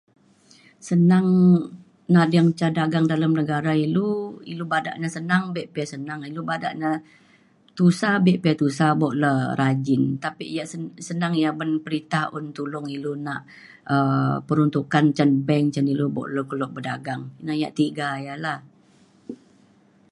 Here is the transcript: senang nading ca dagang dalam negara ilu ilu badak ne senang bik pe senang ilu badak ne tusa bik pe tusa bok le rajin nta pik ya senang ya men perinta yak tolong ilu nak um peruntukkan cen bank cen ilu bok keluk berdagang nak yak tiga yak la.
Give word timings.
senang 0.89 1.27
nading 2.15 2.49
ca 2.59 2.67
dagang 2.77 3.05
dalam 3.13 3.31
negara 3.39 3.71
ilu 3.85 4.09
ilu 4.51 4.65
badak 4.73 4.95
ne 5.01 5.07
senang 5.15 5.43
bik 5.55 5.67
pe 5.73 5.81
senang 5.93 6.19
ilu 6.29 6.41
badak 6.49 6.73
ne 6.81 6.89
tusa 7.77 8.11
bik 8.25 8.37
pe 8.43 8.51
tusa 8.61 8.87
bok 9.01 9.15
le 9.23 9.33
rajin 9.59 10.03
nta 10.17 10.29
pik 10.37 10.51
ya 10.57 10.63
senang 11.07 11.33
ya 11.43 11.49
men 11.59 11.71
perinta 11.85 12.21
yak 12.27 12.45
tolong 12.57 12.87
ilu 12.95 13.11
nak 13.25 13.41
um 13.93 14.35
peruntukkan 14.47 15.05
cen 15.17 15.31
bank 15.47 15.65
cen 15.73 15.87
ilu 15.93 16.05
bok 16.15 16.27
keluk 16.49 16.71
berdagang 16.75 17.23
nak 17.45 17.55
yak 17.61 17.73
tiga 17.79 18.07
yak 18.25 18.37
la. 18.45 18.53